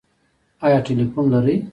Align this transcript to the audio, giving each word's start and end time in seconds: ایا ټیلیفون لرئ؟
ایا 0.65 0.79
ټیلیفون 0.85 1.25
لرئ؟ 1.33 1.57